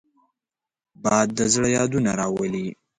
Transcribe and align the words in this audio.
باد 1.03 1.27
د 1.37 1.39
زړه 1.53 1.67
یادونه 1.77 2.11
راولي 2.19 2.67